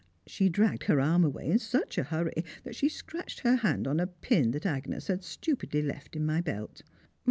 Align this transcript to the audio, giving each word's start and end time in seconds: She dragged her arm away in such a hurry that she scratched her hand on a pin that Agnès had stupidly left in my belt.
She 0.25 0.49
dragged 0.49 0.85
her 0.85 0.99
arm 0.99 1.23
away 1.23 1.51
in 1.51 1.59
such 1.59 1.99
a 1.99 2.03
hurry 2.05 2.43
that 2.63 2.75
she 2.75 2.89
scratched 2.89 3.41
her 3.41 3.57
hand 3.57 3.87
on 3.87 3.99
a 3.99 4.07
pin 4.07 4.49
that 4.49 4.63
Agnès 4.63 5.09
had 5.09 5.23
stupidly 5.23 5.83
left 5.83 6.15
in 6.15 6.25
my 6.25 6.41
belt. 6.41 6.81